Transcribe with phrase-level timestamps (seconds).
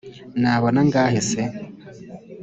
[0.41, 1.41] nabona angahe se?